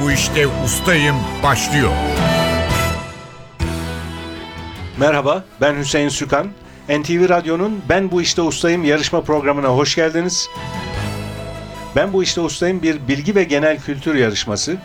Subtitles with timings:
[0.00, 1.90] bu işte ustayım başlıyor.
[4.98, 6.46] Merhaba, ben Hüseyin Sükan.
[6.88, 10.48] NTV Radyo'nun Ben Bu İşte Ustayım yarışma programına hoş geldiniz.
[11.96, 14.76] Ben Bu İşte Ustayım bir bilgi ve genel kültür yarışması.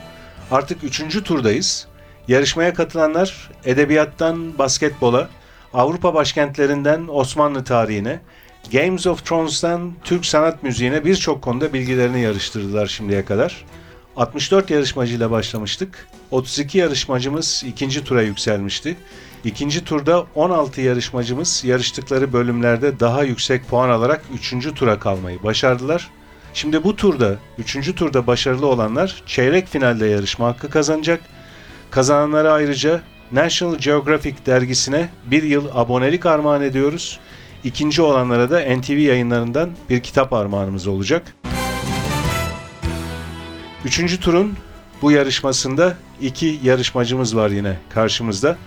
[0.52, 1.88] Artık üçüncü turdayız.
[2.28, 5.30] Yarışmaya katılanlar edebiyattan basketbola,
[5.74, 8.20] Avrupa başkentlerinden Osmanlı tarihine,
[8.72, 13.66] Games of Thrones'tan Türk sanat müziğine birçok konuda bilgilerini yarıştırdılar şimdiye kadar.
[14.18, 16.08] 64 yarışmacıyla başlamıştık.
[16.32, 18.96] 32 yarışmacımız ikinci tura yükselmişti.
[19.44, 24.74] İkinci turda 16 yarışmacımız yarıştıkları bölümlerde daha yüksek puan alarak 3.
[24.76, 26.10] tura kalmayı başardılar.
[26.54, 27.96] Şimdi bu turda, 3.
[27.96, 31.22] turda başarılı olanlar çeyrek finalde yarışma hakkı kazanacak.
[31.92, 37.20] Kazananlara ayrıca National Geographic dergisine bir yıl abonelik armağan ediyoruz.
[37.64, 41.36] İkinci olanlara da NTV yayınlarından bir kitap armağanımız olacak.
[43.86, 44.58] Üçüncü turun
[45.02, 48.58] bu yarışmasında iki yarışmacımız var yine karşımızda.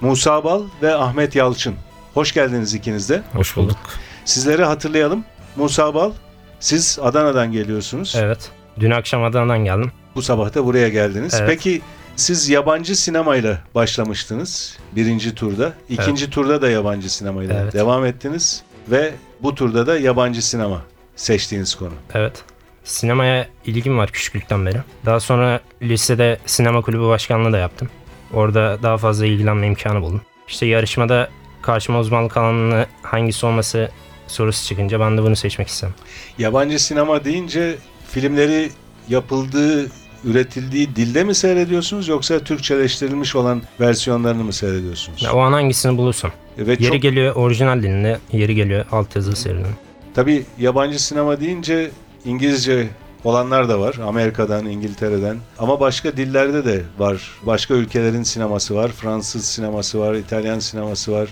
[0.00, 1.74] Musa Bal ve Ahmet Yalçın.
[2.14, 3.22] Hoş geldiniz ikiniz de.
[3.32, 3.76] Hoş bulduk.
[4.24, 5.24] Sizleri hatırlayalım.
[5.56, 6.12] Musa Bal,
[6.60, 8.14] siz Adana'dan geliyorsunuz.
[8.18, 8.50] Evet.
[8.80, 9.92] Dün akşam Adana'dan geldim.
[10.14, 11.34] Bu sabah da buraya geldiniz.
[11.34, 11.48] Evet.
[11.48, 11.82] Peki
[12.16, 15.72] siz yabancı sinemayla başlamıştınız birinci turda.
[15.88, 17.72] İkinci turda da yabancı sinemayla Evet.
[17.72, 18.62] devam ettiniz.
[18.90, 20.82] Ve bu turda da yabancı sinema
[21.16, 21.94] seçtiğiniz konu.
[22.14, 22.44] Evet.
[22.88, 24.78] Sinemaya ilgim var küçüklükten beri.
[25.06, 27.88] Daha sonra lisede sinema kulübü başkanlığı da yaptım.
[28.32, 30.20] Orada daha fazla ilgilenme imkanı buldum.
[30.48, 31.28] İşte yarışmada
[31.62, 33.90] karşıma uzmanlık alanını hangisi olması
[34.26, 35.94] sorusu çıkınca ben de bunu seçmek istedim.
[36.38, 37.76] Yabancı sinema deyince
[38.10, 38.70] filmleri
[39.08, 39.90] yapıldığı,
[40.24, 45.22] üretildiği dilde mi seyrediyorsunuz yoksa Türkçeleştirilmiş olan versiyonlarını mı seyrediyorsunuz?
[45.22, 46.30] Ya o an hangisini bulursam.
[46.58, 49.66] Ve Yeri çok, geliyor orijinal dilinde, yeri geliyor altyazılı serinin.
[50.14, 51.90] tabii yabancı sinema deyince
[52.28, 52.88] İngilizce
[53.24, 53.94] olanlar da var.
[54.06, 55.36] Amerika'dan, İngiltere'den.
[55.58, 57.30] Ama başka dillerde de var.
[57.42, 58.90] Başka ülkelerin sineması var.
[58.92, 61.28] Fransız sineması var, İtalyan sineması var,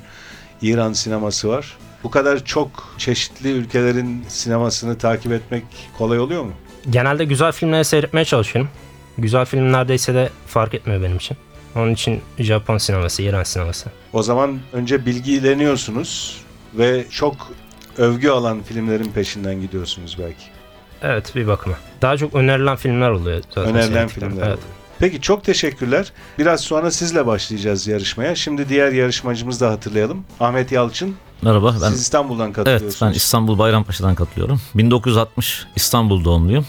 [0.62, 1.76] İran sineması var.
[2.04, 5.64] Bu kadar çok çeşitli ülkelerin sinemasını takip etmek
[5.98, 6.52] kolay oluyor mu?
[6.90, 8.70] Genelde güzel filmleri seyretmeye çalışıyorum.
[9.18, 11.36] Güzel film neredeyse de fark etmiyor benim için.
[11.74, 13.90] Onun için Japon sineması, İran sineması.
[14.12, 16.40] O zaman önce bilgileniyorsunuz
[16.74, 17.52] ve çok
[17.98, 20.55] övgü alan filmlerin peşinden gidiyorsunuz belki.
[21.02, 21.76] Evet bir bakıma.
[22.02, 23.42] Daha çok önerilen filmler oluyor.
[23.54, 24.46] zaten Önerilen filmler.
[24.46, 24.58] Evet.
[24.98, 26.12] Peki çok teşekkürler.
[26.38, 28.34] Biraz sonra sizle başlayacağız yarışmaya.
[28.34, 30.24] Şimdi diğer yarışmacımızı da hatırlayalım.
[30.40, 31.16] Ahmet Yalçın.
[31.42, 33.02] Merhaba ben Siz İstanbul'dan evet katılıyorsunuz.
[33.02, 34.60] ben İstanbul Bayrampaşa'dan katılıyorum.
[34.74, 36.66] 1960 İstanbul doğumluyum.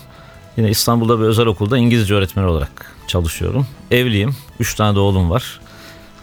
[0.57, 3.67] Yine İstanbul'da bir özel okulda İngilizce öğretmeni olarak çalışıyorum.
[3.91, 4.35] Evliyim.
[4.59, 5.59] Üç tane de oğlum var.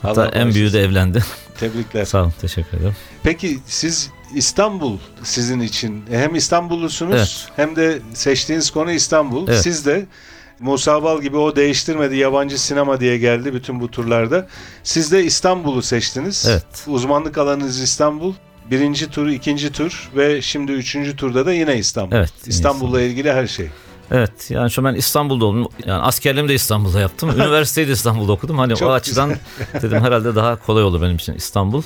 [0.03, 1.25] Hatta Allah en büyüğü de evlendi.
[1.60, 2.04] Tebrikler.
[2.04, 2.97] Sağ olun teşekkür ederim.
[3.22, 7.48] Peki siz İstanbul sizin için hem İstanbullusunuz Evet.
[7.56, 9.48] hem de seçtiğiniz konu İstanbul.
[9.48, 9.62] Evet.
[9.62, 10.06] Siz de
[10.60, 14.48] Musa Bal gibi o değiştirmedi yabancı sinema diye geldi bütün bu turlarda.
[14.82, 16.47] Siz de İstanbul'u seçtiniz.
[16.50, 16.66] Evet.
[16.87, 18.34] Uzmanlık alanınız İstanbul.
[18.71, 22.16] Birinci tur, ikinci tur ve şimdi üçüncü turda da yine İstanbul.
[22.16, 23.69] Evet, yine İstanbul'la ilgili her şey.
[24.10, 25.69] Evet yani şu ben İstanbul'da oldum.
[25.87, 27.31] Yani askerliğimi de İstanbul'da yaptım.
[27.37, 28.59] Üniversiteyi de İstanbul'da okudum.
[28.59, 29.34] Hani Çok o açıdan
[29.82, 31.82] dedim herhalde daha kolay olur benim için İstanbul.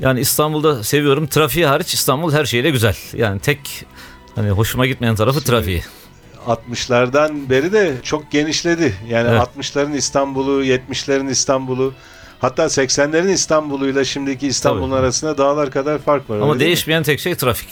[0.00, 1.26] Yani İstanbul'da seviyorum.
[1.26, 2.96] Trafiği hariç İstanbul her şeyle güzel.
[3.16, 3.86] Yani tek
[4.34, 5.82] hani hoşuma gitmeyen tarafı Şimdi- trafiği.
[6.46, 8.94] 60'lardan beri de çok genişledi.
[9.08, 9.40] Yani Evet.
[9.58, 11.94] 60'ların İstanbul'u, 70'lerin İstanbul'u,
[12.40, 16.36] hatta 80'lerin İstanbul'uyla şimdiki İstanbul'un arasında dağlar kadar fark var.
[16.36, 16.60] Ama değil mi?
[16.60, 17.68] değişmeyen tek şey trafik.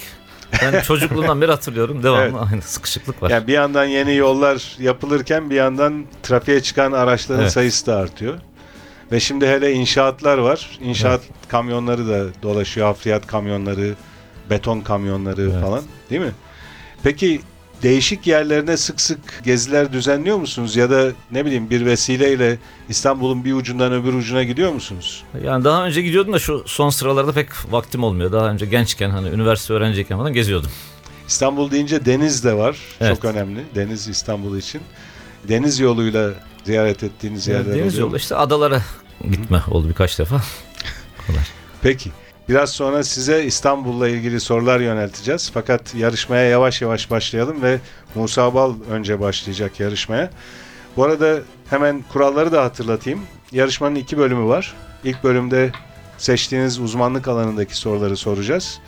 [0.63, 2.03] Ben çocukluğumdan beri hatırlıyorum.
[2.03, 2.53] Devamlı Evet.
[2.53, 3.31] aynı sıkışıklık var.
[3.31, 7.53] Yani bir yandan yeni yollar yapılırken bir yandan trafiğe çıkan araçların Evet.
[7.53, 8.39] sayısı da artıyor.
[9.13, 10.79] Ve şimdi hele inşaatlar var.
[10.81, 12.87] İnşaat kamyonları da dolaşıyor.
[12.87, 13.95] Hafriyat kamyonları,
[14.51, 15.63] beton kamyonları Evet.
[15.63, 16.33] falan değil mi?
[17.03, 17.41] Peki
[17.83, 20.77] değişik yerlerine sık sık geziler düzenliyor musunuz?
[20.77, 22.59] Ya da ne bileyim bir vesileyle
[22.89, 25.23] İstanbul'un bir ucundan öbür ucuna gidiyor musunuz?
[25.45, 28.33] Yani daha önce gidiyordum da şu son sıralarda pek vaktim olmuyor.
[28.33, 30.71] Daha önce gençken hani üniversite öğrenciyken falan geziyordum.
[31.29, 32.77] İstanbul deyince deniz de var.
[33.01, 33.15] Evet.
[33.15, 33.65] Çok önemli.
[33.75, 34.81] Deniz İstanbul için.
[35.49, 36.31] Deniz yoluyla
[36.65, 38.01] ziyaret ettiğiniz yerler deniz oluyor mu?
[38.01, 38.83] yolu işte adalara
[39.31, 40.37] gitme oldu birkaç defa.
[41.27, 41.43] Kolay.
[41.83, 42.11] Peki.
[42.51, 45.51] Biraz sonra size İstanbul'la ilgili sorular yönelteceğiz.
[45.55, 47.79] Fakat yarışmaya yavaş yavaş başlayalım ve
[48.15, 50.31] Musa Bal önce başlayacak yarışmaya.
[50.97, 51.39] Bu arada
[51.71, 53.21] hemen kuralları da hatırlatayım.
[53.53, 54.75] Yarışmanın iki bölümü var.
[55.05, 55.73] İlk bölümde
[56.19, 58.81] seçtiğiniz uzmanlık alanındaki soruları soracağız.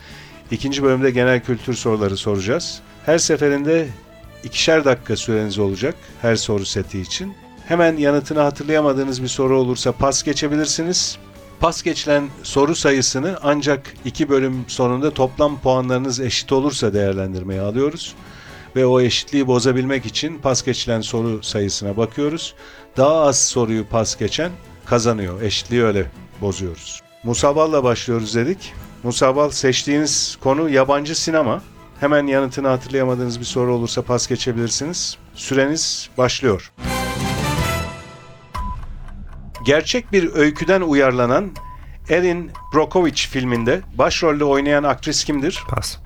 [0.51, 2.81] İkinci bölümde genel kültür soruları soracağız.
[3.05, 3.87] Her seferinde
[4.43, 7.35] ikişer dakika süreniz olacak her soru seti için.
[7.67, 11.17] Hemen yanıtını hatırlayamadığınız bir soru olursa pas geçebilirsiniz.
[11.63, 18.15] Pas geçilen soru sayısını ancak iki bölüm sonunda toplam puanlarınız eşit olursa değerlendirmeye alıyoruz.
[18.75, 22.55] ve o eşitliği bozabilmek için pas geçilen soru sayısına bakıyoruz.
[22.97, 24.51] Daha az soruyu pas geçen
[24.85, 25.41] kazanıyor.
[25.41, 26.05] Eşitliği öyle
[26.41, 27.01] bozuyoruz.
[27.23, 28.73] Musabal'la başlıyoruz dedik.
[29.03, 31.61] Musabal seçtiğiniz konu yabancı sinema.
[31.99, 35.17] Hemen yanıtını hatırlayamadığınız bir soru olursa pas geçebilirsiniz.
[35.35, 36.71] Süreniz başlıyor.
[39.65, 41.51] Gerçek bir öyküden uyarlanan
[42.09, 45.63] Erin Brockovich filminde başrolde oynayan aktris kimdir?
[45.67, 45.97] Pas.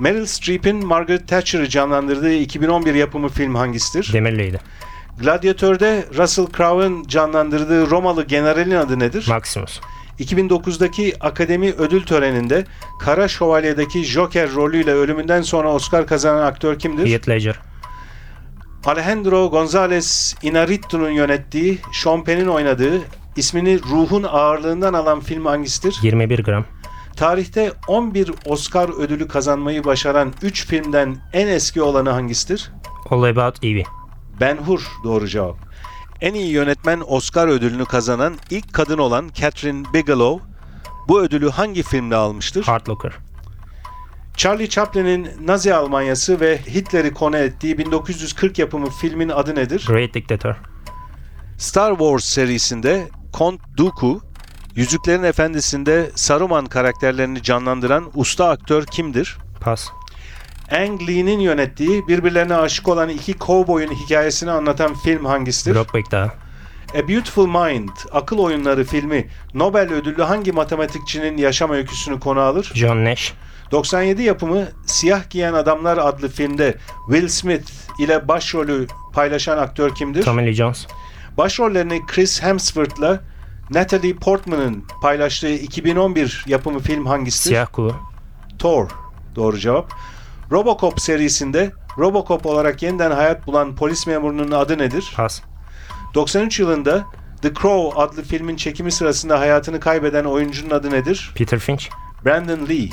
[0.00, 4.12] Meryl Streep'in Margaret Thatcher'ı canlandırdığı 2011 yapımı film hangisidir?
[4.12, 4.60] Demirliydi.
[5.20, 9.26] Gladyatör'de Russell Crowe'ın canlandırdığı Romalı generalin adı nedir?
[9.28, 9.80] Maximus.
[10.20, 12.64] 2009'daki Akademi Ödül Töreni'nde
[13.00, 17.06] Kara Şövalye'deki Joker rolüyle ölümünden sonra Oscar kazanan aktör kimdir?
[17.06, 17.60] Heath Ledger.
[18.84, 23.00] Alejandro González Inarritu'nun yönettiği, Sean Penn'in oynadığı,
[23.36, 25.98] ismini ruhun ağırlığından alan film hangisidir?
[26.02, 26.64] 21 gram.
[27.16, 32.72] Tarihte 11 Oscar ödülü kazanmayı başaran 3 filmden en eski olanı hangisidir?
[33.10, 33.82] All About Eve.
[34.40, 35.56] Ben Hur doğru cevap.
[36.20, 40.46] En iyi yönetmen Oscar ödülünü kazanan ilk kadın olan Catherine Bigelow
[41.08, 42.64] bu ödülü hangi filmde almıştır?
[42.64, 43.12] Hard Locker.
[44.38, 49.84] Charlie Chaplin'in Nazi Almanyası ve Hitler'i konu ettiği 1940 yapımı filmin adı nedir?
[49.88, 50.54] Great Dictator.
[51.56, 53.08] Star Wars serisinde
[53.38, 54.20] Count Dooku,
[54.74, 59.38] Yüzüklerin Efendisi'nde Saruman karakterlerini canlandıran usta aktör kimdir?
[59.60, 59.88] Pas.
[60.70, 65.74] Ang Lee'nin yönettiği birbirlerine aşık olan iki kovboyun hikayesini anlatan film hangisidir?
[65.74, 66.30] Brokeback Dağı.
[66.94, 72.72] A Beautiful Mind, Akıl Oyunları filmi Nobel ödüllü hangi matematikçinin yaşam öyküsünü konu alır?
[72.74, 73.34] John Nash.
[73.70, 76.74] 97 yapımı Siyah Giyen Adamlar adlı filmde
[77.10, 80.22] Will Smith ile başrolü paylaşan aktör kimdir?
[80.22, 80.86] Tommy Lee Jones.
[81.36, 83.20] Başrollerini Chris Hemsworth'la
[83.70, 87.48] Natalie Portman'ın paylaştığı 2011 yapımı film hangisidir?
[87.48, 87.94] Siyah Kuğu.
[88.58, 88.88] Thor.
[89.36, 89.92] Doğru cevap.
[90.50, 95.12] Robocop serisinde Robocop olarak yeniden hayat bulan polis memurunun adı nedir?
[95.16, 95.40] Pas.
[96.14, 97.06] 93 yılında
[97.42, 101.32] The Crow adlı filmin çekimi sırasında hayatını kaybeden oyuncunun adı nedir?
[101.34, 101.86] Peter Finch.
[102.24, 102.88] Brandon Lee.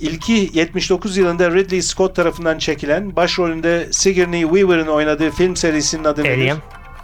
[0.00, 6.32] İlki 79 yılında Ridley Scott tarafından çekilen, başrolünde Sigourney Weaver'ın oynadığı film serisinin adı nedir?
[6.32, 6.56] Alien.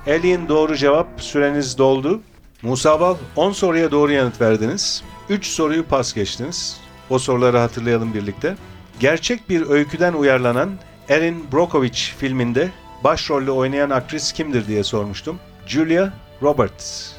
[0.07, 1.07] Alien doğru cevap.
[1.19, 2.21] Süreniz doldu.
[2.63, 5.05] Musa Bal 10 soruya doğru yanıt verdiniz.
[5.29, 6.81] 3 soruyu pas geçtiniz.
[7.11, 8.57] O soruları hatırlayalım birlikte.
[9.01, 10.71] Gerçek bir öyküden uyarlanan
[11.09, 12.71] Erin Brockovich filminde
[13.05, 15.39] başrolle oynayan aktris kimdir diye sormuştum.
[15.67, 16.13] Julia
[16.43, 17.11] Roberts.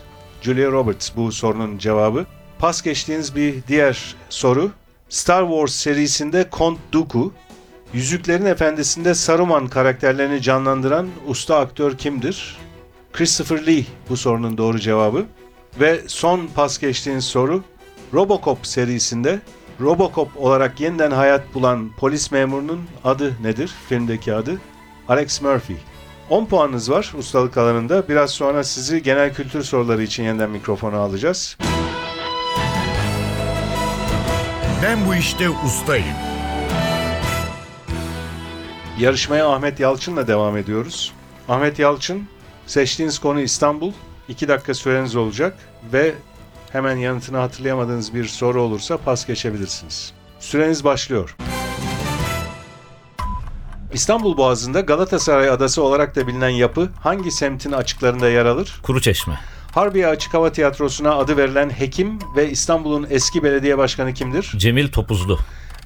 [0.42, 2.26] Julia Roberts bu sorunun cevabı.
[2.60, 4.72] Pas geçtiğiniz bir diğer soru.
[5.10, 7.34] Star Wars serisinde Count Dooku,
[7.94, 12.58] Yüzüklerin Efendisi'nde Saruman karakterlerini canlandıran usta aktör kimdir?
[13.14, 15.26] Christopher Lee bu sorunun doğru cevabı.
[15.80, 17.64] Ve son pas geçtiğiniz soru
[18.14, 19.40] Robocop serisinde
[19.82, 23.72] Robocop olarak yeniden hayat bulan polis memurunun adı nedir?
[23.90, 24.62] Filmdeki adı
[25.08, 25.78] Alex Murphy.
[26.30, 28.08] 10 puanınız var ustalık alanında.
[28.10, 31.58] Biraz sonra sizi genel kültür soruları için yeniden mikrofona alacağız.
[34.84, 36.16] Ben bu işte ustayım.
[39.00, 41.14] Yarışmaya Ahmet Yalçın'la devam ediyoruz.
[41.50, 42.28] Ahmet Yalçın,
[42.68, 43.92] seçtiğiniz konu İstanbul.
[44.28, 45.58] 2 dakika süreniz olacak
[45.94, 46.16] ve
[46.72, 50.14] hemen yanıtını hatırlayamadığınız bir soru olursa pas geçebilirsiniz.
[50.40, 51.36] Süreniz başlıyor.
[53.96, 58.80] İstanbul Boğazı'nda Galatasaray Adası olarak da bilinen yapı hangi semtin açıklarında yer alır?
[58.84, 59.40] Kuru Çeşme.
[59.74, 64.54] Harbiye Açık Hava Tiyatrosu'na adı verilen hekim ve İstanbul'un eski belediye başkanı kimdir?
[64.58, 65.40] Cemil Topuzlu.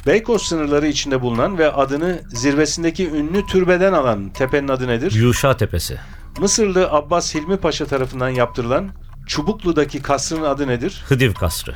[0.07, 5.11] Beykoz sınırları içinde bulunan ve adını zirvesindeki ünlü türbeden alan tepenin adı nedir?
[5.11, 5.97] Yuşa Tepesi.
[6.39, 8.89] Mısırlı Abbas Hilmi Paşa tarafından yaptırılan
[9.27, 11.03] Çubuklu'daki kasrın adı nedir?
[11.07, 11.75] Hıdiv Kasrı.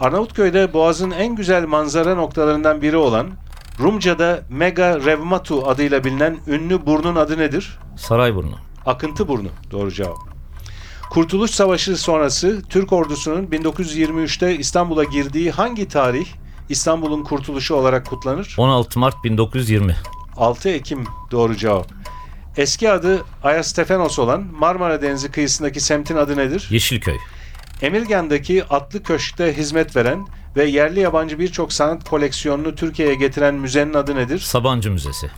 [0.00, 3.30] Arnavutköy'de Boğaz'ın en güzel manzara noktalarından biri olan
[3.80, 7.78] Rumca'da Mega Revmatu adıyla bilinen ünlü burnun adı nedir?
[7.96, 8.54] Sarayburnu.
[8.86, 9.48] Akıntı burnu.
[9.70, 10.16] Doğru cevap.
[11.10, 16.26] Kurtuluş Savaşı sonrası Türk ordusunun 1923'te İstanbul'a girdiği hangi tarih
[16.68, 18.54] İstanbul'un kurtuluşu olarak kutlanır?
[18.58, 19.96] 16 Mart 1920.
[20.36, 21.86] 6 Ekim doğru cevap.
[22.56, 26.68] Eski adı Ayastefanos olan Marmara Denizi kıyısındaki semtin adı nedir?
[26.70, 27.16] Yeşilköy.
[27.82, 34.16] Emirgan'daki Atlı Köşk'te hizmet veren ve yerli yabancı birçok sanat koleksiyonunu Türkiye'ye getiren müzenin adı
[34.16, 34.38] nedir?
[34.38, 35.30] Sabancı Müzesi.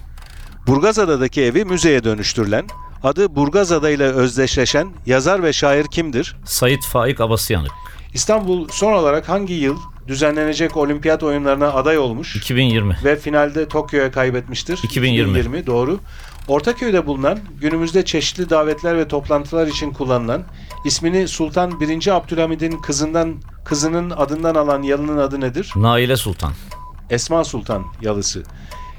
[0.67, 2.67] Burgazada'daki evi müzeye dönüştürülen,
[3.03, 6.37] adı Burgazada ile özdeşleşen yazar ve şair kimdir?
[6.45, 7.71] Sayit Faik Abasıyanık.
[8.15, 9.77] İstanbul son olarak hangi yıl
[10.09, 12.97] düzenlenecek olimpiyat oyunlarına aday olmuş 2020.
[13.05, 14.81] ve finalde Tokyo'ya kaybetmiştir?
[14.83, 15.67] 2020.
[15.67, 16.01] doğru.
[16.49, 20.43] Ortaköy'de bulunan, günümüzde çeşitli davetler ve toplantılar için kullanılan,
[20.85, 22.17] ismini Sultan 1.
[22.17, 23.35] Abdülhamid'in kızından
[23.69, 25.73] kızının adından alan yalının adı nedir?
[25.77, 26.53] Naile Sultan.
[27.11, 28.43] Esma Sultan yalısı.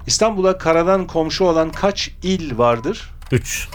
[0.08, 3.12] İstanbul'a karadan komşu olan kaç il vardır?
[3.32, 3.70] 3.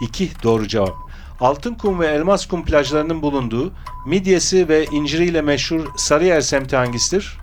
[0.00, 0.94] 2 doğru cevap.
[1.40, 3.72] Altınkum ve Elmaskum plajlarının bulunduğu
[4.06, 7.38] midyesi ve inciriyle meşhur Sarıyer semti hangisidir?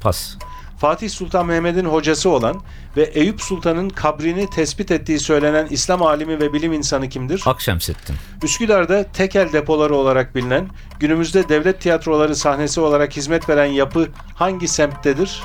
[0.00, 0.36] Pas.
[0.78, 2.62] Fatih Sultan Mehmet'in hocası olan
[2.96, 7.42] ve Eyüp Sultan'ın kabrini tespit ettiği söylenen İslam alimi ve bilim insanı kimdir?
[7.46, 8.16] Akşemsettin.
[8.42, 10.68] Üsküdar'da tekel depoları olarak bilinen,
[11.00, 15.42] günümüzde devlet tiyatroları sahnesi olarak hizmet veren yapı hangi semttedir?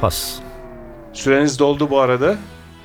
[0.00, 0.34] Pas.
[1.12, 2.36] Süreniz doldu bu arada.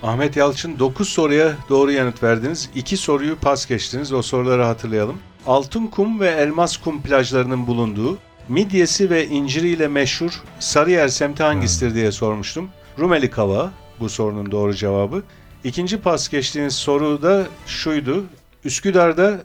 [0.03, 2.69] Ahmet Yalçın 9 soruya doğru yanıt verdiniz.
[2.75, 4.13] 2 soruyu pas geçtiniz.
[4.13, 5.17] O soruları hatırlayalım.
[5.47, 8.17] Altınkum ve Elmaskum plajlarının bulunduğu,
[8.49, 12.69] midyesi ve inciriyle meşhur Sarıyer semti hangisidir diye sormuştum.
[12.99, 15.23] Rumeli Kava bu sorunun doğru cevabı.
[15.63, 18.25] İkinci pas geçtiğiniz soru da şuydu.
[18.65, 19.43] Üsküdar'da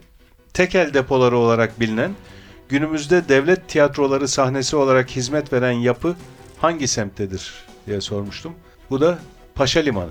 [0.54, 2.12] tekel depoları olarak bilinen,
[2.68, 6.16] günümüzde devlet tiyatroları sahnesi olarak hizmet veren yapı
[6.60, 7.52] hangi semttedir
[7.86, 8.54] diye sormuştum.
[8.90, 9.18] Bu da
[9.54, 10.10] Paşa Limanı.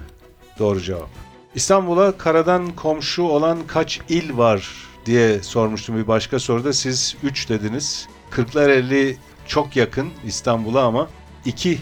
[0.59, 1.09] Doğru cevap.
[1.55, 4.69] İstanbul'a karadan komşu olan kaç il var
[5.05, 6.73] diye sormuştum bir başka soruda.
[6.73, 8.07] Siz 3 dediniz.
[8.29, 9.17] Kırklareli
[9.47, 11.09] çok yakın İstanbul'a ama
[11.45, 11.79] 2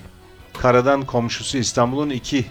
[0.53, 2.45] karadan komşusu İstanbul'un 2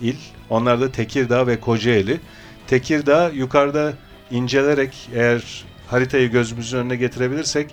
[0.00, 0.16] il.
[0.50, 2.20] Onlar da Tekirdağ ve Kocaeli.
[2.66, 3.92] Tekirdağ yukarıda
[4.30, 7.70] incelerek eğer haritayı gözümüzün önüne getirebilirsek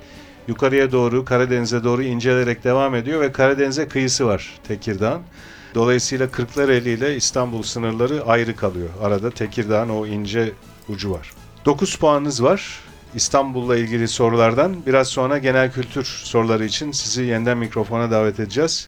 [0.48, 5.22] yukarıya doğru Karadeniz'e doğru incelerek devam ediyor ve Karadeniz'e kıyısı var Tekirdağ'ın.
[5.76, 8.90] Dolayısıyla Kırklareli ile İstanbul sınırları ayrı kalıyor.
[9.02, 10.52] Arada Tekirdağ'ın o ince
[10.90, 11.32] ucu var.
[11.66, 12.80] 9 puanınız var.
[13.16, 18.88] İstanbul'la ilgili sorulardan biraz sonra genel kültür soruları için sizi yeniden mikrofona davet edeceğiz.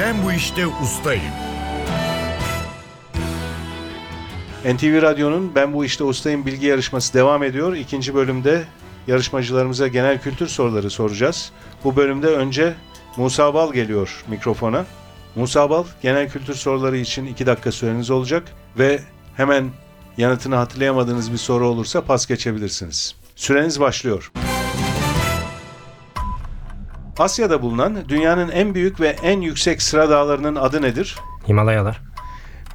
[0.00, 1.22] Ben bu işte ustayım.
[4.64, 7.76] NTV Radyo'nun Ben Bu İşte Ustayım bilgi yarışması devam ediyor.
[7.76, 8.64] İkinci bölümde
[9.06, 11.52] yarışmacılarımıza genel kültür soruları soracağız.
[11.84, 12.74] Bu bölümde önce
[13.18, 14.84] Musa Bal geliyor mikrofona.
[15.34, 18.42] Musa Bal genel kültür soruları için 2 dakika süreniz olacak
[18.78, 19.00] ve
[19.36, 19.70] hemen
[20.16, 23.14] yanıtını hatırlayamadığınız bir soru olursa pas geçebilirsiniz.
[23.36, 24.32] Süreniz başlıyor.
[27.18, 31.16] Asya'da bulunan dünyanın en büyük ve en yüksek sıra dağlarının adı nedir?
[31.48, 32.00] Himalayalar.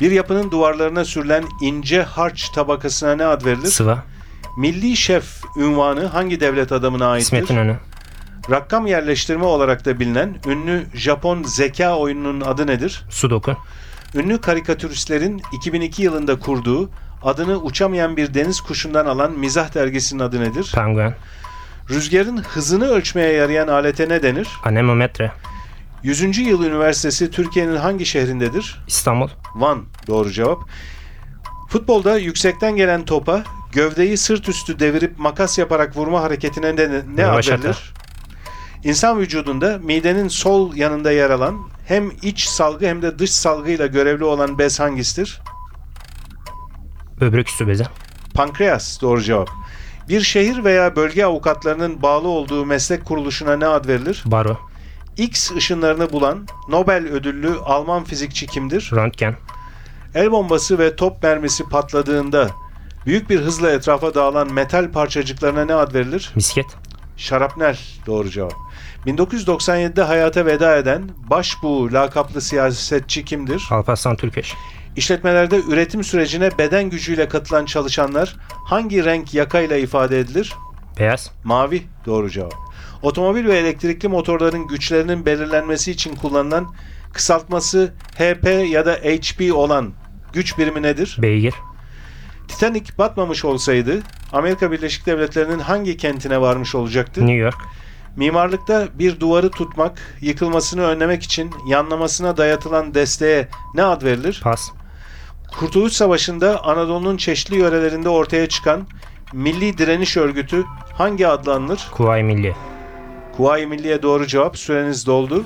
[0.01, 3.67] Bir yapının duvarlarına sürülen ince harç tabakasına ne ad verilir?
[3.67, 4.03] Sıva.
[4.57, 5.25] Milli şef
[5.57, 7.25] ünvanı hangi devlet adamına aittir?
[7.25, 7.77] İsmet İnönü.
[8.51, 13.03] Rakam yerleştirme olarak da bilinen ünlü Japon zeka oyununun adı nedir?
[13.09, 13.57] Sudoku.
[14.15, 16.89] Ünlü karikatüristlerin 2002 yılında kurduğu
[17.23, 20.71] adını uçamayan bir deniz kuşundan alan mizah dergisinin adı nedir?
[20.75, 21.15] Penguen.
[21.89, 24.47] Rüzgarın hızını ölçmeye yarayan alete ne denir?
[24.63, 25.31] Anemometre.
[26.03, 26.37] 100.
[26.37, 28.79] Yıl Üniversitesi Türkiye'nin hangi şehrindedir?
[28.87, 29.29] İstanbul.
[29.55, 30.59] Van doğru cevap.
[31.69, 37.31] Futbolda yüksekten gelen topa gövdeyi sırt üstü devirip makas yaparak vurma hareketine ne, ne ad
[37.33, 37.63] Rövaşata.
[37.63, 37.93] verilir?
[38.83, 44.23] İnsan vücudunda midenin sol yanında yer alan hem iç salgı hem de dış salgıyla görevli
[44.23, 45.41] olan bez hangisidir?
[47.21, 47.83] Böbrek üstü bezi.
[48.33, 49.49] Pankreas doğru cevap.
[50.09, 54.23] Bir şehir veya bölge avukatlarının bağlı olduğu meslek kuruluşuna ne ad verilir?
[54.25, 54.57] Baro.
[55.17, 58.91] X ışınlarını bulan Nobel ödüllü Alman fizikçi kimdir?
[58.93, 59.35] Röntgen.
[60.15, 62.49] El bombası ve top mermisi patladığında
[63.05, 66.31] büyük bir hızla etrafa dağılan metal parçacıklarına ne ad verilir?
[66.35, 66.65] Misket.
[67.17, 68.62] Şarapnel doğru cevap.
[69.07, 73.63] 1997'de hayata veda eden Başbuğ lakaplı siyasetçi kimdir?
[73.71, 74.53] Alparslan Türkeş.
[74.95, 80.53] İşletmelerde üretim sürecine beden gücüyle katılan çalışanlar hangi renk yakayla ifade edilir?
[80.99, 81.31] Beyaz.
[81.43, 82.53] Mavi doğru cevap.
[83.01, 86.75] Otomobil ve elektrikli motorların güçlerinin belirlenmesi için kullanılan
[87.13, 89.93] kısaltması HP ya da HP olan
[90.33, 91.17] güç birimi nedir?
[91.21, 91.53] Beygir.
[92.47, 97.21] Titanic batmamış olsaydı Amerika Birleşik Devletleri'nin hangi kentine varmış olacaktı?
[97.21, 97.57] New York.
[98.15, 104.41] Mimarlıkta bir duvarı tutmak, yıkılmasını önlemek için yanlamasına dayatılan desteğe ne ad verilir?
[104.43, 104.71] Pas.
[105.59, 108.87] Kurtuluş Savaşı'nda Anadolu'nun çeşitli yörelerinde ortaya çıkan
[109.33, 111.87] Milli Direniş Örgütü hangi adla anılır?
[111.91, 112.55] Kuvayi Milli.
[113.37, 114.57] Kuvayi Milliye doğru cevap.
[114.57, 115.43] Süreniz doldu.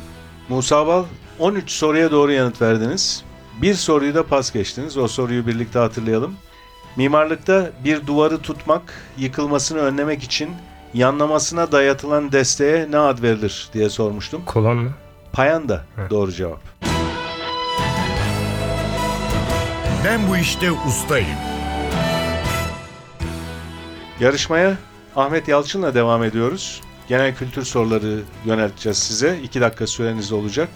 [0.50, 1.04] Musa Bal
[1.40, 3.24] 13 soruya doğru yanıt verdiniz.
[3.62, 4.98] Bir soruyu da pas geçtiniz.
[4.98, 6.36] O soruyu birlikte hatırlayalım.
[6.96, 10.50] Mimarlıkta bir duvarı tutmak, yıkılmasını önlemek için
[10.94, 14.46] yanlamasına dayatılan desteğe ne ad verilir diye sormuştum.
[14.46, 14.92] Kolon mu?
[15.34, 16.10] Payanda Hı.
[16.10, 16.60] doğru cevap.
[20.06, 21.38] Ben bu işte ustayım.
[24.20, 24.78] Yarışmaya
[25.16, 26.82] Ahmet Yalçın'la devam ediyoruz.
[27.10, 29.40] Genel kültür soruları yönelteceğiz size.
[29.44, 30.70] 2 dakika süreniz olacak.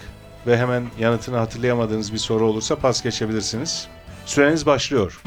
[0.46, 3.86] Ve hemen yanıtını hatırlayamadığınız bir soru olursa pas geçebilirsiniz.
[4.26, 5.22] Süreniz başlıyor.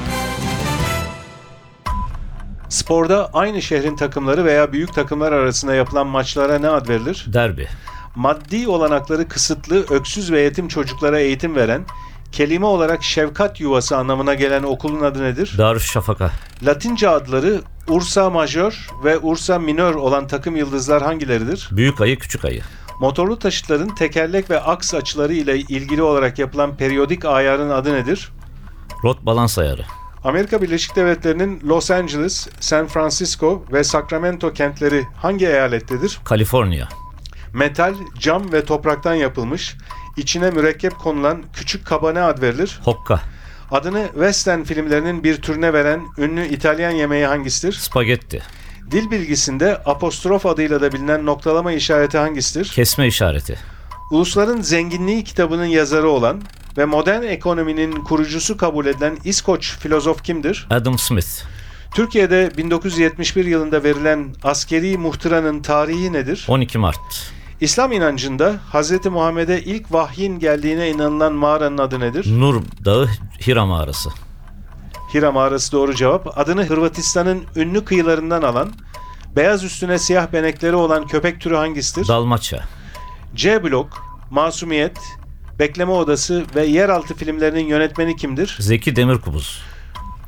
[2.86, 7.26] Sporda aynı şehrin takımları veya büyük takımlar arasında yapılan maçlara ne ad verilir?
[7.32, 7.68] Derbi.
[8.14, 11.84] Maddi olanakları kısıtlı, öksüz ve yetim çocuklara eğitim veren,
[12.32, 15.54] kelime olarak şefkat yuvası anlamına gelen okulun adı nedir?
[15.58, 16.30] Darüşşafaka.
[16.62, 21.68] Latince adları Ursa Majör ve Ursa Minör olan takım yıldızlar hangileridir?
[21.72, 22.62] Büyük ayı küçük ayı.
[23.00, 28.32] Motorlu taşıtların tekerlek ve aks açıları ile ilgili olarak yapılan periyodik ayarın adı nedir?
[29.04, 29.82] Rot balans ayarı.
[30.26, 36.18] Amerika Birleşik Devletleri'nin Los Angeles, San Francisco ve Sacramento kentleri hangi eyalettedir?
[36.24, 36.88] Kaliforniya.
[37.52, 39.76] Metal, cam ve topraktan yapılmış,
[40.16, 42.80] içine mürekkep konulan küçük kaba ne ad verilir?
[42.84, 43.20] Hokka.
[43.70, 47.72] Adını western filmlerinin bir türüne veren ünlü İtalyan yemeği hangisidir?
[47.72, 48.42] Spagetti.
[48.90, 52.68] Dil bilgisinde apostrof adıyla da bilinen noktalama işareti hangisidir?
[52.68, 53.58] Kesme işareti.
[54.10, 56.42] Ulusların Zenginliği kitabının yazarı olan
[56.78, 60.66] ve modern ekonominin kurucusu kabul edilen İskoç filozof kimdir?
[60.70, 61.28] Adam Smith.
[61.94, 66.46] Türkiye'de 1971 yılında verilen askeri muhtıranın tarihi nedir?
[66.48, 67.32] 12 Mart.
[67.60, 69.06] İslam inancında Hz.
[69.06, 72.40] Muhammed'e ilk vahyin geldiğine inanılan mağaranın adı nedir?
[72.40, 73.08] Nur Dağı
[73.46, 74.10] Hira Mağarası.
[75.14, 76.38] Hira mağarası doğru cevap.
[76.38, 78.72] Adını Hırvatistan'ın ünlü kıyılarından alan,
[79.36, 82.08] beyaz üstüne siyah benekleri olan köpek türü hangisidir?
[82.08, 82.64] Dalmaçya.
[83.36, 83.88] C blok,
[84.30, 84.98] Masumiyet,
[85.58, 88.56] Bekleme Odası ve Yeraltı filmlerinin yönetmeni kimdir?
[88.60, 89.62] Zeki Demirkubuz.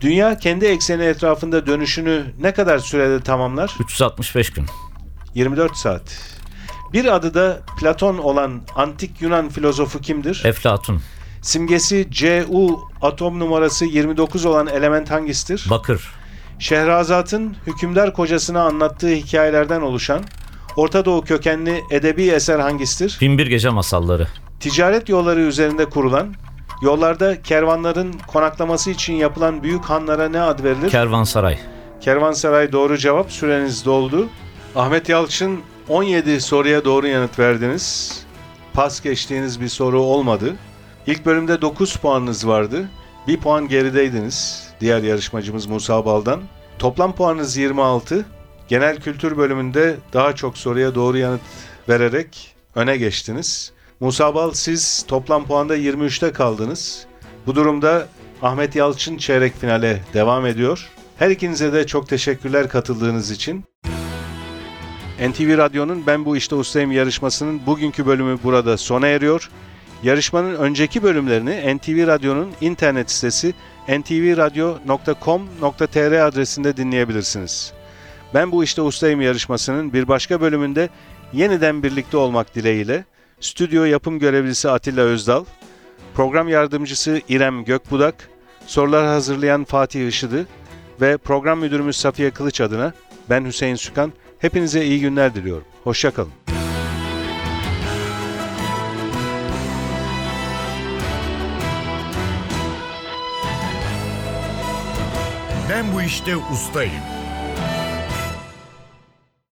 [0.01, 3.77] Dünya kendi ekseni etrafında dönüşünü ne kadar sürede tamamlar?
[3.81, 4.67] 365 gün.
[5.35, 6.03] 24 saat.
[6.93, 10.43] Bir adı da Platon olan antik Yunan filozofu kimdir?
[10.45, 11.01] Eflatun.
[11.43, 15.67] Simgesi Cu atom numarası 29 olan element hangisidir?
[15.71, 16.13] Bakır.
[16.59, 20.25] Şehrazat'ın hükümdar kocasına anlattığı hikayelerden oluşan
[20.79, 23.19] Orta Doğu kökenli edebi eser hangisidir?
[23.21, 24.27] Binbir Gece Masalları.
[24.61, 26.35] Ticaret yolları üzerinde kurulan,
[26.83, 30.91] yollarda kervanların konaklaması için yapılan büyük hanlara ne ad verilir?
[30.91, 31.59] Kervansaray.
[32.01, 33.33] Kervansaray doğru cevap.
[33.33, 34.29] Süreniz doldu.
[34.77, 38.17] Ahmet Yalçın 17 soruya doğru yanıt verdiniz.
[38.73, 40.57] Pas geçtiğiniz bir soru olmadı.
[41.07, 42.89] İlk bölümde 9 puanınız vardı.
[43.29, 46.41] Bir puan gerideydiniz diğer yarışmacımız Musa Bal'dan.
[46.79, 48.27] Toplam puanınız 26.
[48.69, 51.41] Genel kültür bölümünde daha çok soruya doğru yanıt
[51.89, 53.73] vererek öne geçtiniz.
[54.01, 57.07] Musa Bal siz toplam puanda 23'te kaldınız.
[57.47, 58.09] Bu durumda
[58.43, 60.89] Ahmet Yalçın çeyrek finale devam ediyor.
[61.19, 63.65] Her ikinize de çok teşekkürler katıldığınız için.
[65.29, 69.51] NTV Radyo'nun Ben Bu İşte Ustayım yarışmasının bugünkü bölümü burada sona eriyor.
[70.03, 73.55] Yarışmanın önceki bölümlerini NTV Radyo'nun internet sitesi
[73.89, 77.78] ntvradio.com.tr adresinde dinleyebilirsiniz.
[78.35, 80.89] Ben Bu İşte Ustayım yarışmasının bir başka bölümünde
[81.33, 83.05] yeniden birlikte olmak dileğiyle
[83.41, 85.45] stüdyo yapım görevlisi Atilla Özdal,
[86.15, 88.29] program yardımcısı İrem Gökbudak,
[88.67, 90.47] sorular hazırlayan Fatih Işıdı
[91.01, 92.93] ve program müdürümüz Safiye Kılıç adına
[93.31, 94.13] ben Hüseyin Sükan.
[94.39, 95.65] Hepinize iyi günler diliyorum.
[95.85, 96.33] Hoşçakalın.
[105.71, 107.18] Ben bu işte ustayım.